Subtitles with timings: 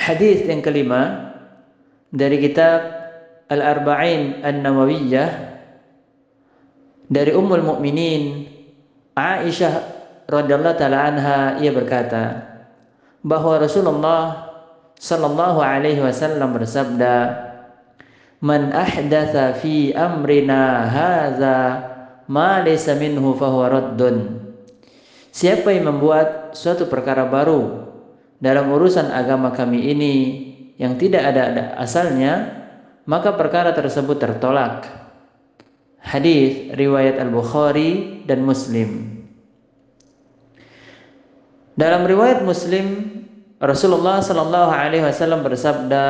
[0.00, 1.28] Hadis yang kelima
[2.08, 2.80] dari kitab
[3.52, 5.30] Al-Arba'in An-Nawawiyah
[7.04, 8.48] dari Ummul Mukminin
[9.12, 9.74] Aisyah
[10.24, 12.48] radhiyallahu taala anha ia berkata
[13.20, 14.22] bahwa Rasulullah
[14.96, 17.48] sallallahu alaihi wasallam bersabda
[18.40, 21.58] Man ahdatha fi amrina hadza
[22.24, 24.48] ma laysa minhu fahuwa raddun.
[25.28, 27.89] Siapa yang membuat suatu perkara baru
[28.40, 30.14] dalam urusan agama kami ini
[30.80, 32.64] yang tidak ada asalnya,
[33.04, 34.88] maka perkara tersebut tertolak.
[36.00, 39.20] Hadis riwayat Al-Bukhari dan Muslim.
[41.76, 43.12] Dalam riwayat Muslim,
[43.60, 46.04] Rasulullah sallallahu alaihi wasallam bersabda,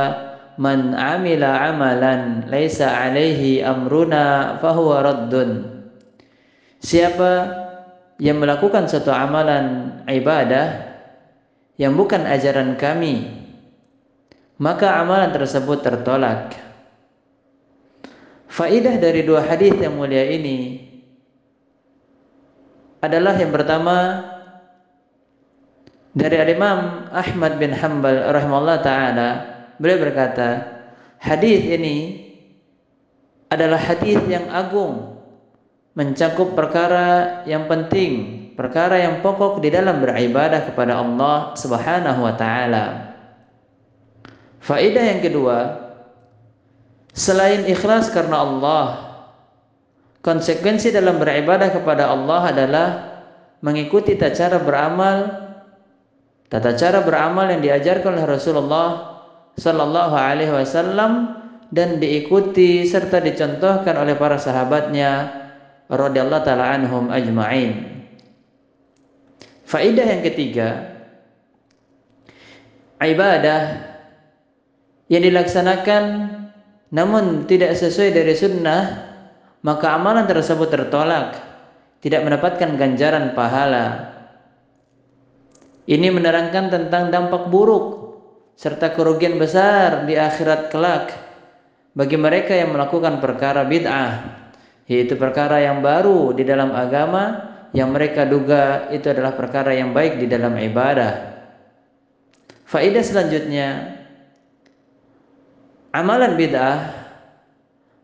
[0.55, 5.83] "Man amila amalan laisa alaihi amruna fahuwa raddun."
[6.79, 7.33] Siapa
[8.23, 10.90] yang melakukan suatu amalan ibadah
[11.81, 13.33] yang bukan ajaran kami,
[14.61, 16.53] maka amalan tersebut tertolak.
[18.53, 20.85] Faidah dari dua hadis yang mulia ini
[23.01, 23.97] adalah yang pertama
[26.13, 29.29] dari Imam Ahmad bin Hanbal rahimahullah taala
[29.79, 30.67] beliau berkata
[31.23, 32.29] hadis ini
[33.49, 35.17] adalah hadis yang agung
[35.95, 43.17] mencakup perkara yang penting perkara yang pokok di dalam beribadah kepada Allah Subhanahu wa taala.
[44.61, 45.81] Faedah yang kedua,
[47.17, 48.85] selain ikhlas karena Allah,
[50.21, 52.89] konsekuensi dalam beribadah kepada Allah adalah
[53.65, 55.17] mengikuti tata cara beramal
[56.53, 58.89] tata cara beramal yang diajarkan oleh Rasulullah
[59.57, 61.39] sallallahu alaihi wasallam
[61.73, 65.33] dan diikuti serta dicontohkan oleh para sahabatnya
[65.89, 68.00] radhiyallahu taala anhum ajma'in.
[69.71, 70.99] Faidah yang ketiga,
[72.99, 73.87] ibadah
[75.07, 76.03] yang dilaksanakan
[76.91, 78.83] namun tidak sesuai dari sunnah,
[79.63, 81.39] maka amalan tersebut tertolak,
[82.03, 84.11] tidak mendapatkan ganjaran pahala.
[85.87, 88.11] Ini menerangkan tentang dampak buruk
[88.59, 91.15] serta kerugian besar di akhirat kelak
[91.95, 94.19] bagi mereka yang melakukan perkara bid'ah,
[94.91, 100.19] yaitu perkara yang baru di dalam agama yang mereka duga itu adalah perkara yang baik
[100.19, 101.31] di dalam ibadah.
[102.67, 103.99] Faidah selanjutnya,
[105.91, 106.79] amalan bid'ah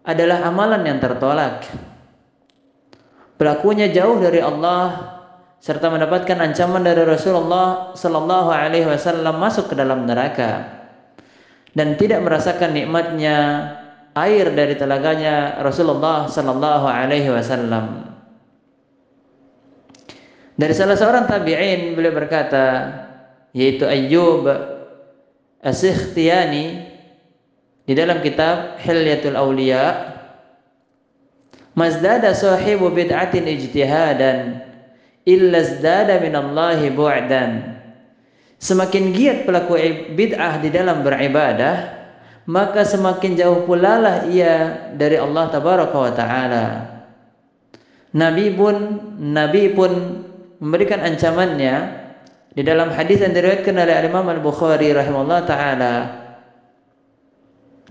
[0.07, 1.67] adalah amalan yang tertolak.
[3.37, 5.15] Pelakunya jauh dari Allah
[5.61, 10.63] serta mendapatkan ancaman dari Rasulullah sallallahu alaihi wasallam masuk ke dalam neraka
[11.77, 13.37] dan tidak merasakan nikmatnya
[14.17, 18.16] air dari telaganya Rasulullah sallallahu alaihi wasallam.
[20.57, 22.93] Dari salah seorang tabi'in beliau berkata
[23.53, 24.49] yaitu Ayyub
[25.61, 26.67] As-Sikhtiyani
[27.85, 30.17] di dalam kitab Hilyatul Awliya
[31.77, 34.65] Mazdada sahibu bid'atin ijtihadan
[35.29, 37.77] illa zdada minallahi bu'dan.
[38.57, 39.77] Semakin giat pelaku
[40.17, 41.93] bid'ah di dalam beribadah
[42.49, 46.65] maka semakin jauh pula lah ia dari Allah tabaraka wa taala.
[48.17, 48.77] Nabi pun
[49.21, 50.25] Nabi pun
[50.61, 52.07] memberikan ancamannya
[52.57, 55.95] di dalam hadis yang diriwayatkan oleh Imam Al-Bukhari rahimahullah taala.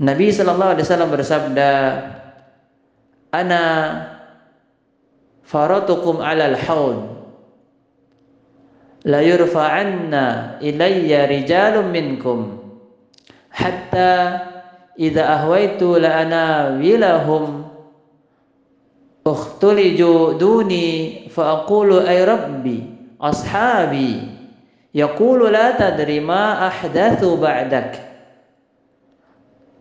[0.01, 1.71] Nabi sallallahu alaihi wasallam bersabda
[3.31, 3.63] ana
[5.45, 6.97] faratukum alal haud.
[9.05, 12.57] La yurfa'anna ilayya rijalun minkum.
[13.53, 14.41] Hatta
[14.97, 16.45] idza ahwaitu la ana
[19.25, 22.77] wilahum ukhtuliju duni fa aqulu ay rabbi
[23.17, 24.21] ashabi
[24.93, 27.41] yaqulu la tadri ma ahdathu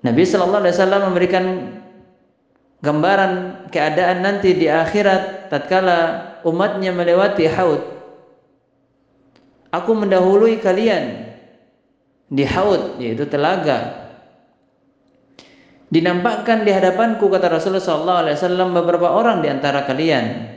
[0.05, 1.45] Nabi sallallahu alaihi wasallam memberikan
[2.85, 3.33] gambaran
[3.73, 7.81] keadaan nanti di akhirat tatkala umatnya melewati haud.
[9.73, 11.25] Aku mendahului kalian
[12.29, 14.04] di haud yaitu telaga
[15.93, 20.57] dinampakkan di hadapanku kata Rasulullah wasallam beberapa orang di antara kalian.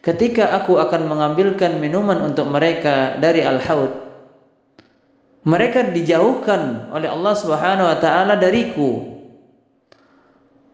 [0.00, 4.10] Ketika aku akan mengambilkan minuman untuk mereka dari al-haud
[5.40, 9.20] mereka dijauhkan oleh Allah Subhanahu wa taala dariku.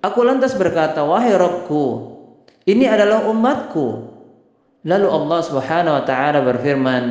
[0.02, 2.14] Aku lantas berkata wahai Rabbku
[2.66, 4.14] ini adalah umatku.
[4.86, 7.04] Lalu Allah Subhanahu wa taala berfirman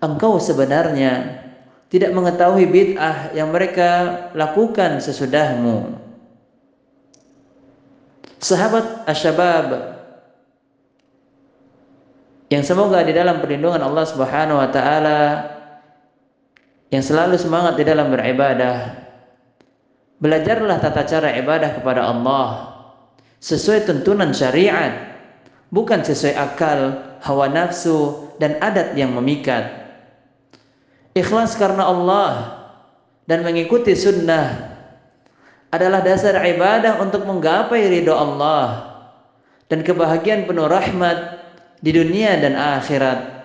[0.00, 1.44] engkau sebenarnya
[1.88, 5.96] tidak mengetahui bid'ah yang mereka lakukan sesudahmu.
[8.38, 9.98] Sahabat asyabab
[12.48, 15.20] yang semoga di dalam perlindungan Allah Subhanahu wa taala
[16.88, 19.04] yang selalu semangat di dalam beribadah.
[20.18, 22.74] Belajarlah tata cara ibadah kepada Allah
[23.38, 25.14] sesuai tuntunan syariat,
[25.70, 26.80] bukan sesuai akal,
[27.22, 29.77] hawa nafsu, dan adat yang memikat.
[31.18, 32.32] Ikhlas karena Allah
[33.26, 34.78] dan mengikuti sunnah
[35.68, 38.88] adalah dasar ibadah untuk menggapai ridho Allah
[39.68, 41.42] dan kebahagiaan penuh rahmat
[41.82, 43.44] di dunia dan akhirat.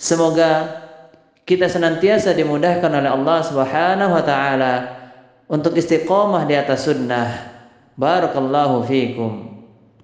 [0.00, 0.80] Semoga
[1.44, 4.74] kita senantiasa dimudahkan oleh Allah Subhanahu wa taala
[5.50, 7.50] untuk istiqomah di atas sunnah.
[7.98, 9.49] Barakallahu fiikum.